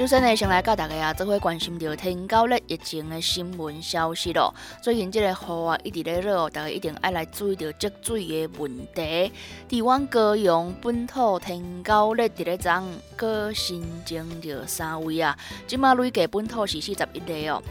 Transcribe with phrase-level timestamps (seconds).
[0.00, 4.54] 首先呢，先来教大家啊，做伙关心着天高热疫情的新闻消息咯。
[4.80, 9.30] 最近这个雨啊一直咧落哦，大家一定爱来注意到积水的问题。
[9.68, 12.82] 台湾高雄本土天高热，伫咧昨
[13.14, 17.62] 个新增着三位啊，即马累计本土是四十一例哦。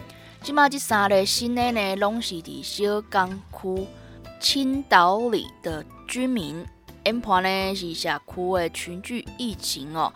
[0.44, 3.28] 即马这三个新的呢，拢是伫小港
[3.60, 3.88] 区
[4.40, 6.64] 青岛里的居民，
[7.04, 10.14] 因判呢是社区的群聚疫情哦。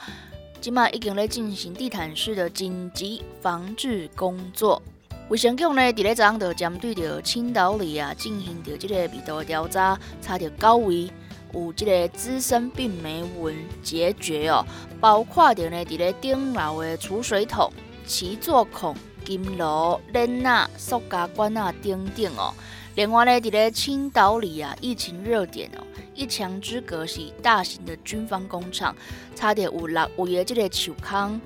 [0.63, 4.81] 即马已经咧进行地毯式的紧急防治工作。
[5.27, 11.11] 卫生局呢，伫咧昨昏就针对着青岛里啊，进行着即个密度调查，查到九位
[11.53, 14.65] 有即个滋生病媒蚊结节哦，
[15.01, 17.69] 包括着呢，伫咧顶楼的储水桶、
[18.05, 22.53] 起座孔、金炉、冷啊、塑胶管啊等等哦。
[22.95, 25.83] 另外呢，伫咧青岛里啊，疫情热点哦。
[26.13, 28.95] 一墙之隔是大型的军方工厂，
[29.35, 31.41] 差点有六位的这个树坑、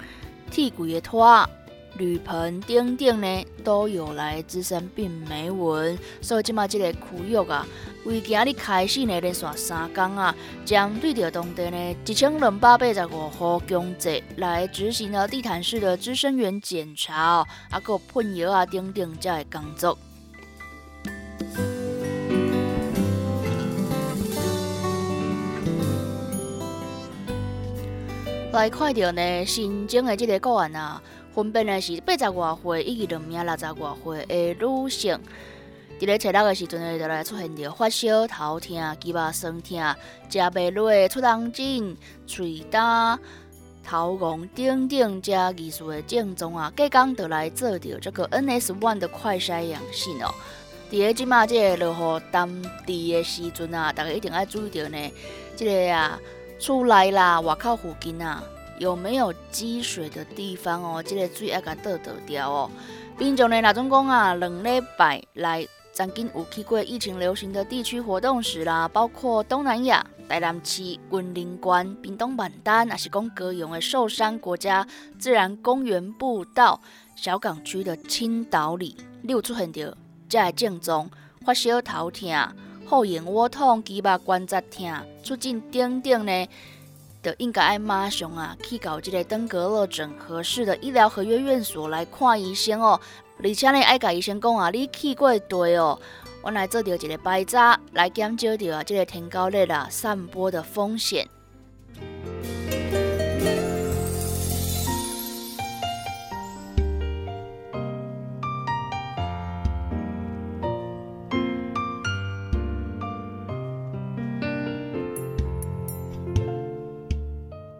[0.52, 1.50] 铁轨的拖、
[1.95, 5.98] 铝盆等等呢，都有来滋生病媒蚊。
[6.22, 7.66] 所以即马这个区域啊，
[8.03, 19.97] 为今日开始呢，连续三天啊，将对着当地呢一千两百八十五户公宅来执行了地毯式的滋生源检查，啊，个喷药啊等等这个工作。
[28.57, 31.00] 来看到呢，新增的这个个案啊，
[31.31, 35.19] 分别呢是八十外岁以及两名六十外岁的女性。
[36.00, 39.78] 伫咧初六的时阵呢，就来出现着发烧、头痛、肌肉酸痛、
[40.28, 41.95] 食袂落、出冷疹、
[42.25, 43.19] 喙干、
[43.84, 46.74] 头晕等等这疑似的症状啊。
[46.75, 50.34] 隔工就来做着这个 NS1 的快筛阳性哦。
[50.89, 52.50] 伫咧即马即个落雨当
[52.88, 55.12] 地的时阵啊，大家一定要注意着呢，
[55.56, 56.19] 即个啊。
[56.59, 57.40] 出来啦！
[57.41, 58.44] 外口附近啊，
[58.79, 61.03] 有没有积水的地方哦？
[61.03, 62.69] 这个水要甲倒倒掉哦。
[63.18, 74.85] 平常呢，老总讲啊，两礼拜来曾经有去过疫情流行的地区活动时啦，包括东南亚、台南市、云林关、屏东板丹，还是讲高雄的寿山国家
[75.19, 76.79] 自然公园步道、
[77.16, 79.95] 小港区的青岛里，你有出现着
[80.29, 81.09] 这个症状，
[81.45, 82.29] 发烧、头痛。
[82.88, 84.90] 后眼窝痛、肌肉关节痛、
[85.22, 86.50] 出进等等呢，
[87.22, 93.00] 就应该爱马上啊去搞这个登革热整合适的医疗合约院所来看医生哦。
[93.44, 96.00] 而且呢，爱甲医生讲啊，你去过地哦，
[96.42, 101.28] 我来做掉一个排查，来减少掉啊这个天高热啊散播的风险。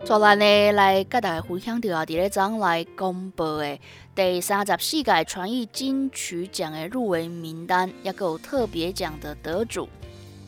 [0.08, 3.78] 昨日呢，来甲大家分享到啊，伫咧昨来公布的
[4.16, 9.84] 第三十四届创意金曲奖的入围名单，也有特别奖的得主。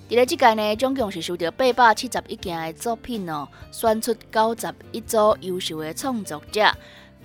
[0.08, 6.72] 伫咧即届呢，总共是收到八百七十一件的作品哦，选出九十一组优秀的创作者，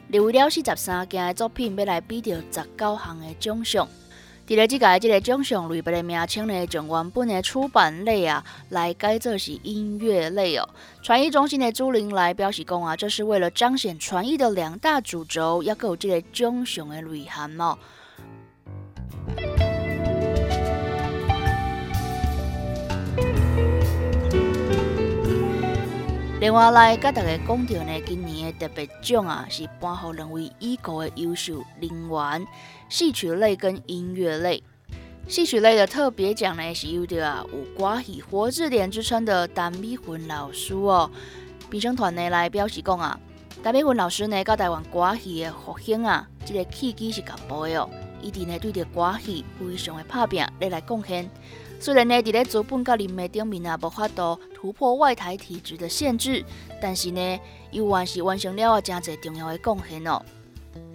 [0.09, 3.89] 留了四十三件的作品，要来比着十九项的奖项。
[4.47, 10.69] 伫咧即个即个奖项类别的名称呢，从原本的出版类啊，来改做是音乐类哦。
[11.03, 17.79] 传艺中心的朱玲来表示讲啊，这是为了彰显传艺的两大主轴，要有即个奖项的内涵哦。
[26.45, 32.47] 另外来甲大家讲到呢，今年的特别奖啊，是颁予两位已故的优秀人员，
[32.91, 34.63] 戏曲类跟音乐类。
[35.27, 41.11] 戏曲类的特别奖呢，是由着啊有歌戏活字典之称的陈美云老师哦。
[41.71, 43.19] 评审团呢来表示讲啊，
[43.63, 47.89] 陈美云老师呢，甲台湾歌戏的复兴啊，这个契机是共步的哦。
[48.21, 51.27] 一定呢对着歌戏非常的拍拼，来来贡献。
[51.81, 56.45] 虽然呢，伫咧资本甲人脉顶面啊，无法度突破外台体制的限制，
[56.81, 57.41] 但是呢，
[57.71, 60.23] 依然是完成了真侪重要的贡献哦。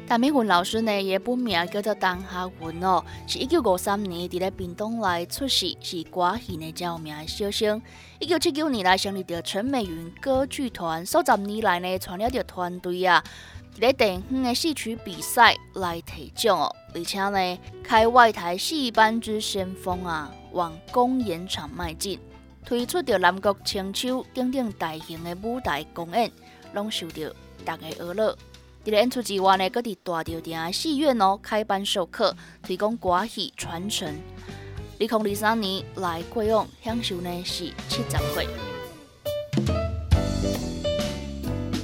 [0.07, 7.79] 陈美云老师呢，也本名叫做陈夏云哦，是一九五三年伫咧屏东来出世，是歌戏呢较有名的小生。
[8.17, 13.23] 一九七九年来成立着陈美云歌剧团，数十年来呢，传了着团队啊，
[13.75, 22.19] 伫咧地方的戏曲比赛来提奖哦，而且呢，开外台戏班之先锋啊，往公演场迈进，
[22.65, 26.31] 推出着南国青秋等等大型的舞台公演，
[26.73, 28.37] 拢受到大家娱乐。
[28.85, 34.07] 伫咧演出之外呢，搁伫大条店戏院哦开班授课，提供歌戏传承。
[34.99, 38.47] 二零二三年来过往享受呢是七十岁。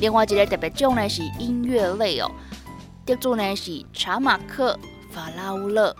[0.01, 2.29] 另外一个特别奖呢是音乐类哦，
[3.05, 4.77] 得主呢是查马克
[5.11, 5.95] 法拉乌勒，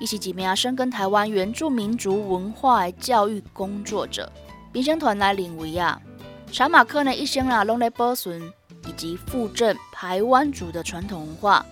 [0.00, 4.32] 伊是一名深耕台湾原住民族文化教育工作者。
[4.72, 6.00] 评审团来认为啊，
[6.50, 8.52] 查马克呢一生啊拢在保存。
[8.88, 11.64] 以及复振台湾族的传统文化，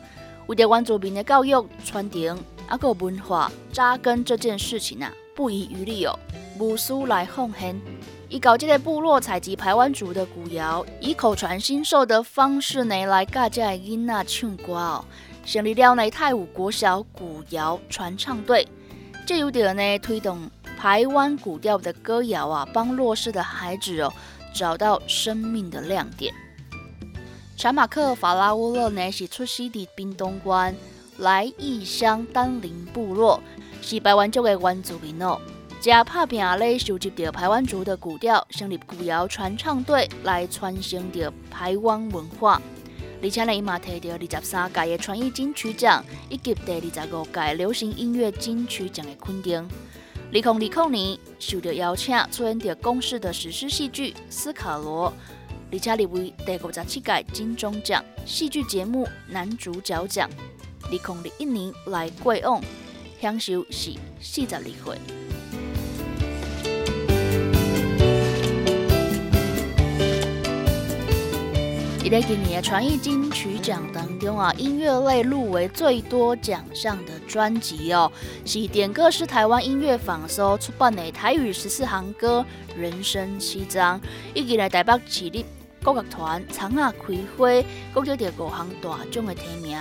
[0.47, 2.39] 为台湾族民的教育、传承，
[2.69, 6.19] 啊个文化扎根这件事情啊，不遗余力哦，
[6.59, 7.81] 无私来奉献。
[8.29, 15.03] 以搞这个部落采集台湾族的古谣，以口传心授的方式呢，来教这囡仔唱歌哦。
[15.51, 18.69] 成立了呢泰武国小古谣传唱队，
[19.25, 20.39] 这有点呢推动
[20.79, 24.13] 台湾古调的歌谣啊，帮弱势的孩子哦
[24.55, 26.35] 找到生命的亮点。
[27.57, 30.77] 查马克法拉乌勒呢是出生伫滨东关
[31.17, 33.41] 来义乡丹林部落，
[33.81, 35.41] 是台湾族的原住民哦。
[35.81, 42.61] 加拍拼咧收集着台湾族的古调，成立古谣传唱队来传承着台湾文化。
[43.23, 49.59] 而且呢，伊嘛摕到二十三届的传艺金曲奖，以及第二十五届流行音乐金曲奖的肯定。
[50.31, 55.11] 二零二零年受到邀请，出演着公视的史诗戏剧《斯卡罗》。
[55.71, 60.31] 李佳丽为第五十七届金钟奖戏剧节目男主角奖，
[60.85, 62.63] 二零二一年来过往，
[63.21, 65.28] 享受是四十二岁。
[72.11, 78.11] 在今年的传艺金曲奖当中啊，音乐类入围最多奖项的专辑哦，
[78.47, 82.45] 是点歌是台湾音乐坊所出版的台语十四行歌
[82.75, 84.01] 人生七章，
[84.33, 85.45] 以及来台北市立。
[85.85, 87.49] 国乐团长啊葵花，
[87.95, 89.79] 获得着五项大奖的提名。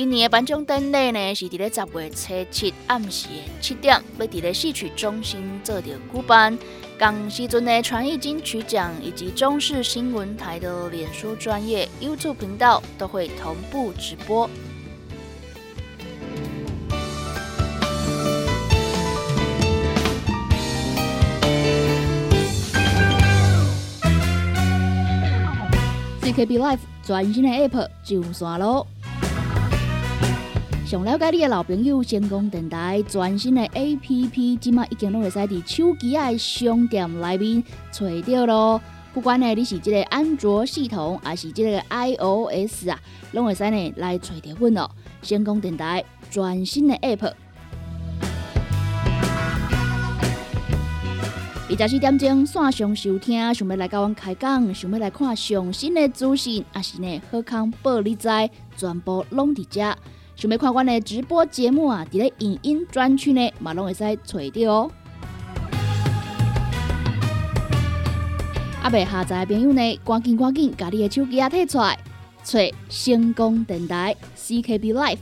[0.00, 3.28] 今年的颁奖典礼呢，是伫咧十月初七暗时
[3.60, 6.58] 七点，要伫咧戏曲中心做着举办。
[6.98, 14.48] 港时阵的传艺金曲奖以及中视新闻台的脸书专业 YouTube 频道都会同步直播。
[26.22, 28.86] KB Life 全新的 App 上线咯！
[30.90, 38.82] 想了解你的老朋友，成功电台全新的 App，即马已经拢会使伫手机的商店内面找到咯。
[39.14, 42.98] 不管呢你是即个安卓系统，还是即个 iOS 啊，
[43.30, 44.90] 拢会使呢来找到阮咯。
[45.22, 47.34] 成功电台全新的 App。
[51.68, 58.28] 二十四点钟线上收听，想要来甲阮开讲，想要来看上新的资讯，还是呢好康报你知，
[58.76, 59.96] 全部拢伫遮。
[60.40, 64.90] 想要看阮的直播节目啊，伫咧影音专区呢，嘛拢会使找到哦。
[68.82, 71.98] 阿未下载的朋友呢，赶紧赶紧，把你的手机啊摕出来，
[72.42, 75.18] 找星光电台 CKB Life。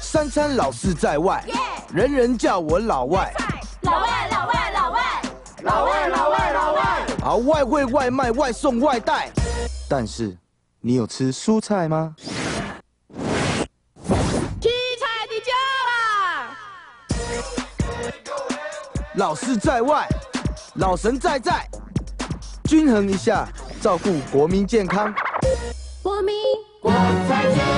[0.00, 1.44] 三餐老是在外，
[1.92, 3.30] 人人叫我老外。
[3.82, 5.00] 老外老外老外，
[5.62, 6.37] 老外老外
[7.28, 7.60] 老外。
[7.60, 9.30] 啊，外汇外卖外送外带，
[9.86, 10.34] 但是
[10.80, 12.14] 你有吃蔬菜吗？
[14.58, 15.52] 七彩的家
[15.90, 16.56] 啦！
[19.16, 20.08] 老师在外，
[20.76, 21.68] 老神在在，
[22.64, 23.46] 均衡一下，
[23.82, 25.14] 照顾国民健康。
[26.02, 26.34] 国民
[26.80, 26.90] 国
[27.28, 27.77] 在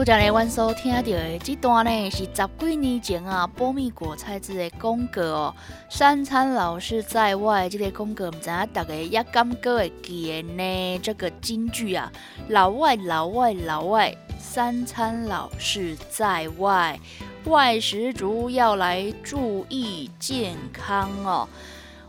[0.00, 5.54] 拄则咧，阮所听到的这段呢，是十几年前啊，波蜜果菜子的广告哦。
[5.90, 10.98] 三餐老是在外，这个广告唔知影大家也感觉会记呢？
[11.02, 12.10] 这个金句啊，
[12.48, 16.98] 老外老外老外，三餐老是在外。
[17.44, 21.46] 外食族要来注意健康哦。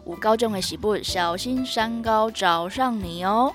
[0.05, 3.53] 有高中的食物，小心山高找上你哦。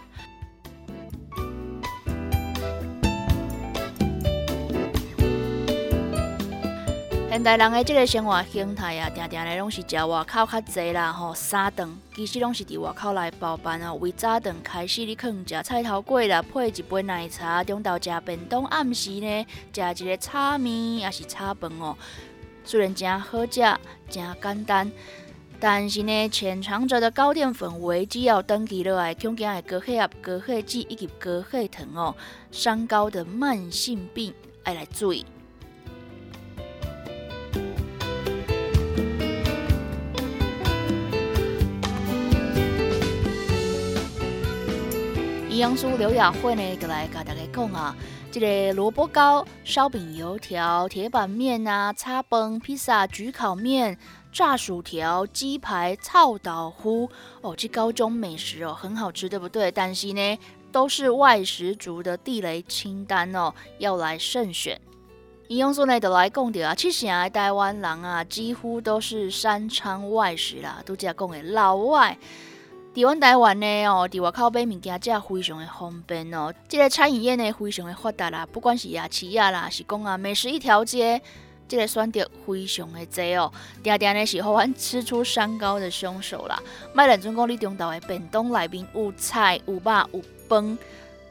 [7.37, 13.95] 现代人的这个生活形态啊，定定咧拢是食外口较济啦，吼，三顿其实拢是伫外口来包办哦。
[13.97, 21.95] 为早顿开始，你可能食菜头粿啦，配一杯奶茶；中昼食便当，暗时呢食一个炒面，也是炒饭哦。
[22.65, 23.61] 虽然真好食，
[24.09, 24.91] 真简单，
[25.61, 32.17] 但是呢，潜藏着的高淀粉危机要登记落来，恐惊会高血压、高血脂以及高血糖哦，
[32.51, 34.33] 三高的慢性病
[34.65, 35.27] 要来注意。
[45.57, 47.97] 营养师刘雅慧呢，就来甲大家讲啊，
[48.31, 53.97] 这个萝卜糕、烧饼、油条、铁板面啊、叉崩、披萨、焗烤面、
[54.31, 57.09] 炸薯条、鸡排、臭豆腐
[57.41, 59.71] 哦，这高中美食哦，很好吃，对不对？
[59.71, 60.39] 但是呢，
[60.71, 64.79] 都是外食族的地雷清单哦，要来慎选。
[65.49, 72.19] 营养师呢，就来讲到啊，其实啊，台湾人啊，几乎都是三餐外食啦，都只讲的老外。
[72.97, 76.51] 伫阮台湾呢哦，伫外口买物件，这非常的方便哦。
[76.67, 81.21] 这个餐饮业呢，非常的发达啦，不管是夜市啊啦，是讲啊美食一条街，
[81.69, 83.53] 这个选择非常的多哦。
[83.83, 86.59] 定定呢是互阮吃出山高的凶手啦。
[86.95, 90.79] 卖认准讲你中昼的便当内面有菜有肉有饭，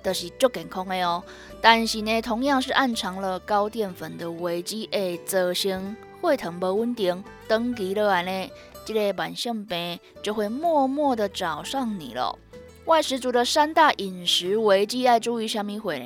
[0.04, 1.24] 都是足健康的哦。
[1.62, 8.52] 但是呢，同样是暗藏了高淀粉的危机，会造成血糖不稳定，长期落来呢。
[8.86, 12.38] 这个慢性病就会默默的找上你了。
[12.86, 16.06] 外食族的三大饮食危机爱注意什么会呢？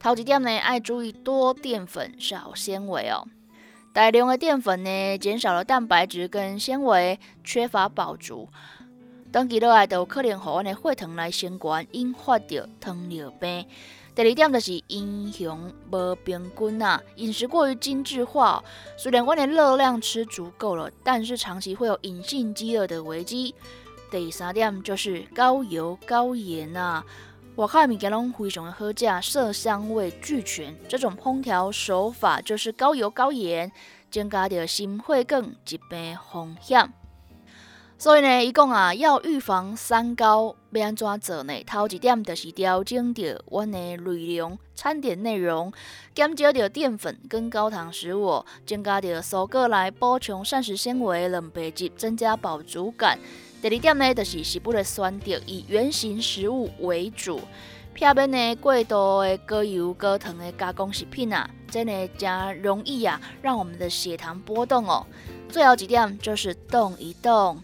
[0.00, 3.28] 头一点呢，爱注意多淀粉少纤维哦。
[3.92, 8.48] 大量的淀粉呢，减少了蛋白质跟纤维，缺乏饱足，
[9.32, 13.66] 长期落来都可能互阮的血糖来升高，引发着糖尿病。
[14.16, 18.64] 第二点就是英雄无平均啊，饮食过于精致化，
[18.96, 23.54] 虽然我的热量吃足够了，但是长期会有隐性饥饿的危机。
[24.10, 27.04] 第三点就是高油高盐啊，
[27.56, 33.70] 外口的物件拢非常的好食，色香味俱全，这种烹调手法就是高油高盐，
[34.10, 36.90] 增加着心血管疾病风险。
[37.98, 41.64] 所以呢，伊讲啊，要预防三高，要安怎做呢？
[41.66, 45.72] 头一点就是调整着阮的内容、餐点内容，
[46.14, 53.18] 减少着淀粉跟高糖食物，增加着蔬果来补充膳食纤维、蛋白质，增加饱足感。
[53.62, 57.40] 第二点呢，就是食物的选择以原形食物为主，
[57.94, 65.06] 避免呢过多的高油高糖的加工食品啊，真的真容易啊，让我们的血糖波动哦。
[65.48, 67.58] 最后一点就是动一动。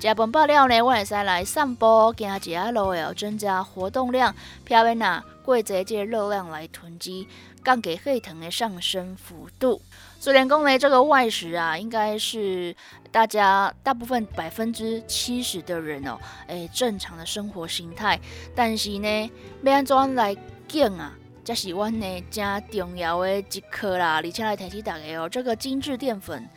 [0.00, 4.32] 食饭饱了呢，我会使来散步，行一下路哦，增加活动量，
[4.64, 7.26] 避免啊过节这热量来囤积，
[7.64, 9.82] 降低血糖的上升幅度。
[10.20, 12.74] 虽然讲呢，这个外食啊，应该是
[13.10, 18.20] 大家大部分百分之七十的人哦，诶正常的生活形态，
[18.54, 19.30] 但是呢，
[19.64, 20.36] 要安怎来
[20.68, 21.12] 减啊？
[21.44, 26.48] 这是阮呢真重要的一课啦，而且来提醒大家哦，这个精致淀粉。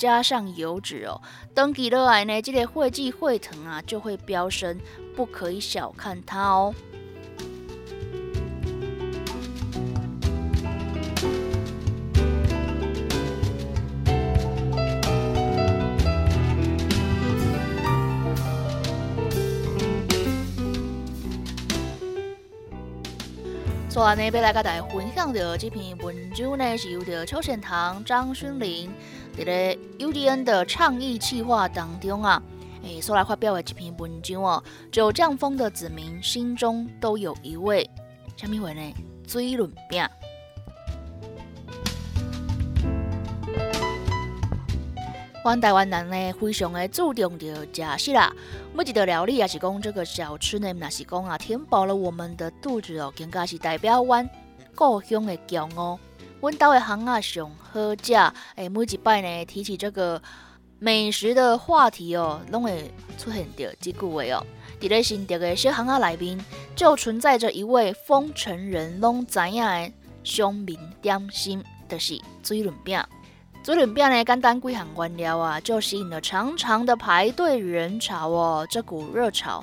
[0.00, 1.20] 加上油脂哦，
[1.54, 4.80] 登记落来呢，这个会计会疼啊，就会飙升，
[5.14, 6.74] 不可以小看它哦。
[23.90, 28.90] 所以呢，要来跟大家分享的这篇文章呢，是由的邱显堂、张勋林。
[29.40, 32.42] 在咧 UDN 的倡议计划当中啊，
[32.82, 37.88] 诶，所来发表的一篇文章哦，九降风的子民心中都有一位，
[38.36, 38.94] 啥物话呢？
[39.26, 40.06] 水润饼。
[45.42, 48.30] 阮台湾人呢，非常的注重着食食啦，
[48.74, 54.28] 每一道料理也是讲这个小吃呢，那是讲啊，填饱了我们的肚子哦，更加是代表阮
[54.74, 55.98] 故乡的骄傲。
[56.40, 58.14] 阮岛的巷啊上好食，
[58.56, 60.20] 诶，每一摆呢提起这个
[60.78, 64.46] 美食的话题哦，拢会出现着这句话哦。
[64.80, 66.42] 伫咧新竹的小巷啊内面，
[66.74, 69.92] 就存在着一位风尘人拢知影的
[70.24, 72.98] 乡民点心，就是水润饼。
[73.62, 78.66] 水润饼呢，简单几项原料啊，就吸引了长长的排队人潮哦。
[78.70, 79.62] 这股热潮，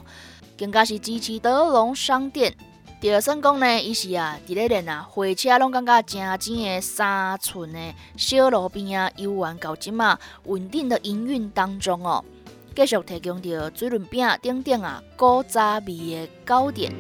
[0.56, 2.56] 更加是支持德隆商店。
[3.00, 12.26] 就算讲呢，伊是啊，伫咧练啊，火车拢感觉真正的三寸的小路边啊，游玩到即嘛稳定的营运当中哦，
[12.76, 16.92] 继续提供着水润饼等等啊古早味的糕点。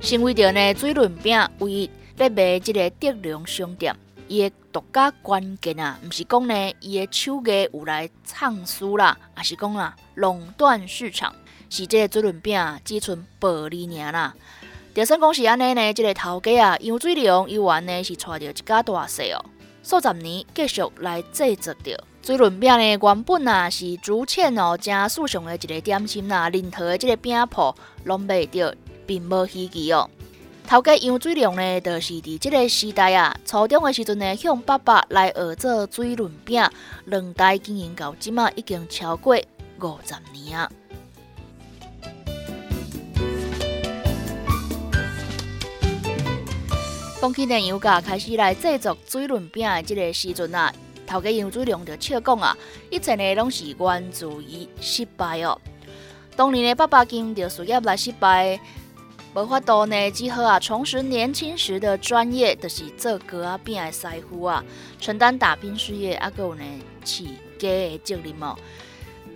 [0.00, 3.94] 成为着呢水润饼唯一咧卖即个德良商店。
[4.28, 11.34] 伊的独家关键啊，毋是讲呢，伊的手艺有来创输啦，啊是讲啦垄断市场，
[11.70, 14.34] 是这个水润饼只剩薄利尔啦。
[14.94, 19.44] 就算讲是安尼呢，这个头家啊，杨水龙伊原呢是带着一家大细哦，
[19.82, 28.74] 数十年继续来制作着水润饼呢，原本啊是竹签哦，正树上的一个点心啦，任何的即个饼铺拢卖着，
[29.06, 30.10] 并无稀奇哦。
[30.68, 36.60] 头家杨水良呢，就是伫即个时代啊，初中的时阵呢，向爸爸来学做水润饼，
[37.04, 39.36] 两代经营到即马已经超过
[39.80, 40.68] 五十年啊。
[47.20, 50.74] 讲起呢，杨家开始来制作水润饼的即个时阵啊，
[51.06, 52.58] 头家杨水良就笑讲啊，
[52.90, 55.56] 一切呢拢是源自于失败哦。
[56.34, 58.58] 当年的爸爸经着事业来失败。
[59.36, 64.64] 无法度呢，只好啊，重拾年轻时的专业，就是做糕啊饼的师傅啊，
[64.98, 66.64] 承担打拼事业，啊，有呢
[67.04, 67.26] 饲
[67.58, 68.56] 家的责任哦。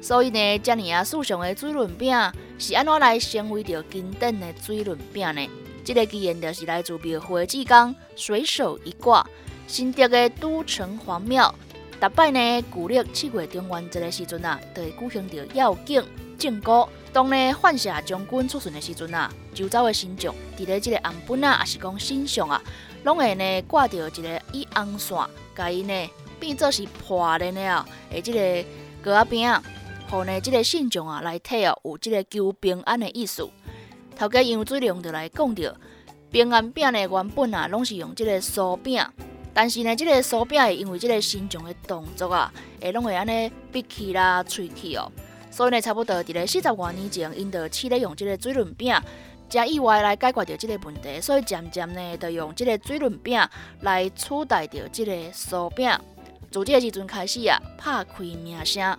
[0.00, 2.16] 所以呢，遮尔啊，素上的水润饼
[2.59, 5.47] 是安怎来成为着经典的水润饼呢？
[5.85, 9.26] 这个起源就是来自庙会志刚随手一挂，
[9.66, 11.54] 新竹的都城隍庙，
[12.00, 16.02] 逐摆呢，古历七月中元节的时阵啊，都会举行着要敬
[16.38, 16.88] 敬歌。
[17.12, 22.62] 当呢，换下将军出巡的时阵啊，周遭的新众，伫咧即个红本啊，也是讲新上啊，
[23.02, 25.19] 拢会呢挂着一个以红线，
[25.57, 28.64] 甲伊呢变做是破的了，诶，即个
[29.02, 29.61] 糕仔饼啊，
[30.09, 33.49] 互呢即个信众啊来睇哦，有即个求平安的意思。
[34.17, 35.76] 头家杨水龙就来讲着，
[36.31, 39.05] 平安饼呢原本啊拢是用即个酥饼，
[39.52, 45.11] 但是呢，即个酥饼会因为即个新众的动作啊，会拢会安尼闭气啦、喙气哦。
[45.50, 48.95] 所以呢，差不多伫咧四十多年前，因就试咧用即个水润饼，
[49.49, 53.41] 加意外来解决着即个问题，所以渐渐呢，就用即个水润饼
[53.80, 55.91] 来取代着即个酥饼。
[56.50, 58.97] 自即个时阵开始啊，拍开名声。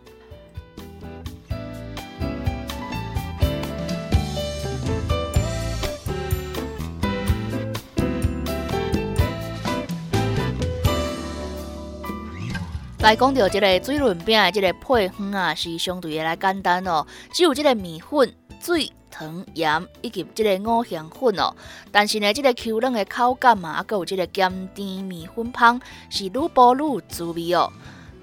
[13.02, 21.52] 来讲到即个水润饼的即个配方啊，是相对的来简单哦，只有即个米粉、水、糖、盐以及即个五香粉哦。
[21.92, 27.74] 但是呢，即个 Q 软的口感嘛，啊，佮有即个咸甜米粉香，是愈煲愈滋味哦。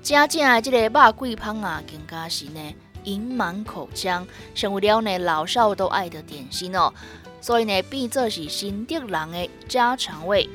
[0.00, 2.60] 真正的即个肉桂香啊，更加是呢，
[3.02, 6.94] 盈满口腔，成为了呢老少都爱的点心哦。
[7.40, 10.48] 所以呢，变做是新竹人的家常味。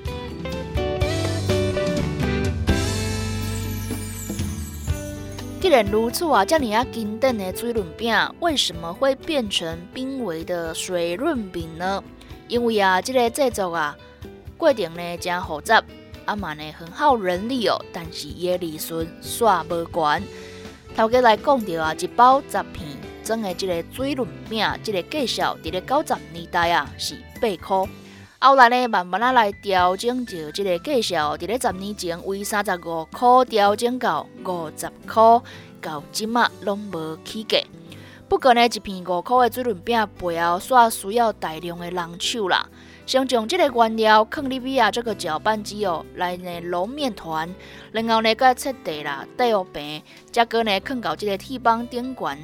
[5.64, 12.04] 既然如此啊，这样经典的水润饼为什么会变成濒危的水润饼呢？
[12.50, 13.98] 因为啊，这个制作啊
[14.58, 15.82] 过程呢真复杂，
[16.26, 20.24] 啊嘛呢很耗人力哦，但是伊的利润煞无悬。
[20.98, 22.86] 头家来讲着啊，一包十片
[23.24, 27.90] 装的这个水润饼，这个价销伫咧九十年代啊是八块。
[28.46, 35.42] 后来呢，慢慢啊来调整着即个价销，伫咧十年前为三十五块调整到五十块，
[35.82, 37.58] 到即马拢无起价。
[38.28, 42.68] 不过呢，一片五块的水润饼背后煞需要大量的人手啦。
[43.06, 47.50] 先将即个原料放入去啊，这个搅拌机哦，来呢揉面团，
[47.94, 50.04] 然后呢佮切地啦、底好平，
[50.34, 52.38] 再个呢放到即个铁棒顶悬。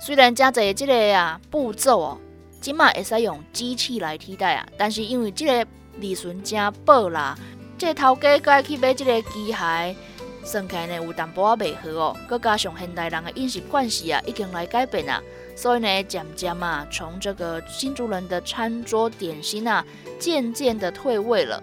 [0.00, 2.18] 虽然真侪即个啊步骤哦。
[2.66, 5.64] 即马会使用机器来替代啊，但是因为即个
[6.00, 7.38] 利润真薄啦，
[7.78, 9.94] 即个头家该去买即个机械，
[10.42, 12.16] 算起来呢有淡薄仔袂好哦。
[12.28, 15.22] 佮加上现代人的饮食惯习啊，已经来改变啊，
[15.54, 19.86] 所以呢，渐渐啊，从这个新竹人的餐桌点心啊，
[20.18, 21.62] 渐渐的退位了。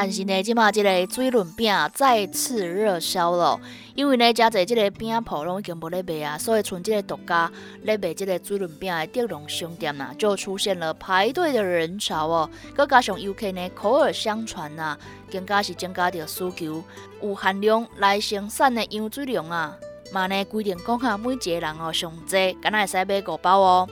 [0.00, 3.60] 但是呢，即马即个水润饼再次热销了，
[3.96, 7.50] 因为呢，加侪即个饼铺拢已经无咧卖啊，所以剩即个独家
[7.82, 12.48] 咧卖即个水润饼的德隆商店呐，就出现了排队的人潮哦。
[12.76, 14.96] 佮加上 UK 呢口耳相传呐，
[15.32, 16.84] 更加是增加着需求，
[17.20, 19.76] 有限量来生产的羊水量啊，
[20.12, 23.88] 嘛呢规定讲下每一个人哦上济，敢若会使买五包哦。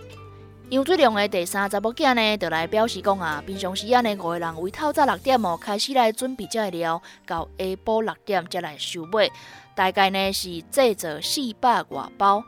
[0.69, 9.31] 杨水龙的第三十某囝呢，就来表示讲啊，平常时啊呢，五个人为透早六点哦开始来准备这料，到下晡六点才来收尾，
[9.77, 12.43] 大概呢是制作四百外包。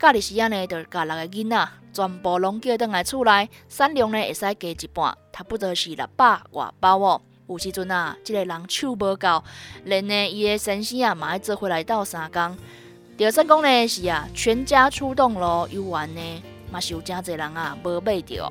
[0.00, 7.22] 假日时啊呢，就甲六个囡仔全部拢叫倒来厝内，产量呢会使加一半，差不多是六百外包哦。
[7.46, 9.44] 有时阵啊，即个人手无够，
[9.84, 12.56] 连呢伊的先生啊嘛要做回来斗三工。
[13.16, 18.50] 第二讲呢是啊，全家出动咯，游玩呢嘛是有真侪人啊无买着。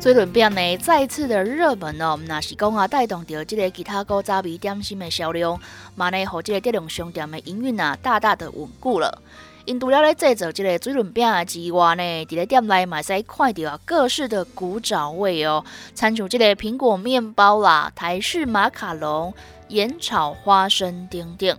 [0.00, 5.60] 水轮饼呢再次的热门哦，那是讲啊带动着即个其他古早味点心的销量，
[5.94, 9.20] 嘛呢和即个德龙商店的营运啊大大的稳固了。
[9.66, 15.62] 因除了咧制作即个水润饼之外呢，伫咧店内嘛使看到啊各式的古早味哦，
[15.94, 19.34] 参像即个苹果面包啦、台式马卡龙、
[19.68, 21.58] 盐炒花生等等。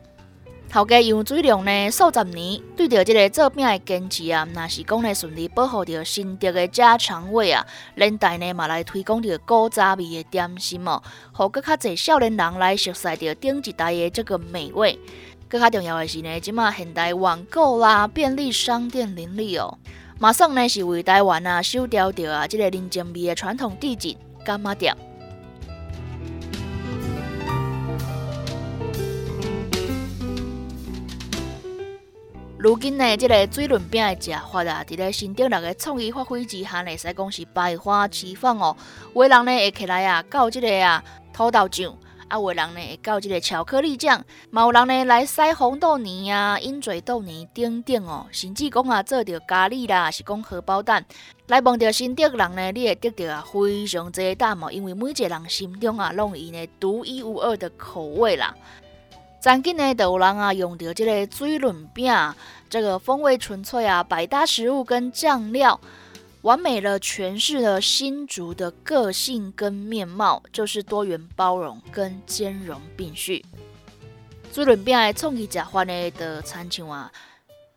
[0.72, 11.04] 头家杨水龙呢数十年对着即个做饼的坚持啊，那是讲呢顺利保护着新德的家常味啊，连带呢嘛来推广着古早味的点心哦，
[11.34, 14.98] 互更较侪少年人来熟悉着顶一代的这个美味。
[15.50, 19.78] 更加重要的是呢，即马现代网购啦、便利商店林立哦，
[20.20, 24.96] 马上呢是为台湾啊收掉掉啊，即个林间味的传统地景干妈店。
[32.64, 38.78] 如今呢，即个水润饼的食法啊，伫咧新店人的创意发挥之下呢，使讲是百花齐放哦。
[39.16, 41.92] 有人呢会起来啊，搞即个啊土豆酱。
[42.28, 51.04] 啊，有人呢会搞即个巧克力酱，嘛有人呢来塞红豆泥啊、鹰嘴豆泥等等哦，甚至讲啊做着咖喱啦，是讲荷包蛋
[51.48, 58.54] 来望着新德人呢，你会得到啊非常多蛋哦，因为每一个人心中啊拢有呢独一无二的口味啦。
[59.42, 62.14] 最近呢，有人啊用着这个水润饼，
[62.70, 65.82] 这个风味纯粹啊，百搭食物跟酱料。
[66.44, 73.44] 完美了诠释了新竹的个性跟面貌，就是多元包容跟兼容并蓄。
[74.54, 77.12] 水润饼的创意食法呢的参像啊，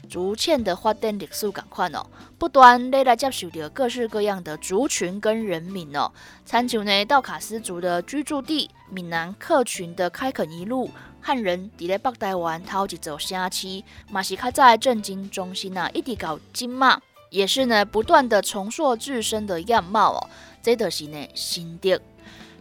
[0.05, 2.07] 逐渐的发展历史感款哦，
[2.38, 6.11] 不断的来接受着各式各样的族群跟人民哦，
[6.45, 10.90] 参像呢道卡斯族的居住地、闽南客群的开垦一路、
[11.21, 17.01] 汉人伫咧北台湾头一座城市，嘛是较在震惊中心啊，一直到今嘛。
[17.31, 20.29] 也是呢，不断的重塑自身的样貌哦。
[20.62, 22.01] 这就是呢，心得。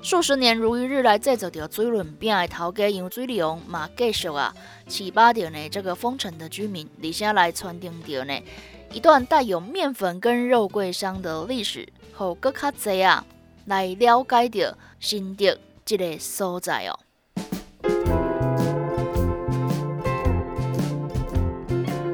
[0.04, 4.54] 数十年如一日来制作着水润饼的头家杨水龙嘛，继续啊，
[4.86, 8.38] 启发着呢这个丰城的居民，而且来传承着呢
[8.92, 13.26] 一段带有面粉跟肉桂香的历史，和更较侪啊
[13.66, 17.00] 来了解着新德这个所在哦。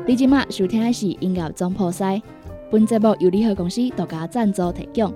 [0.05, 2.21] 你今麦收听的是音乐总破塞。
[2.71, 5.11] 本节目由联合公司独家赞助提供。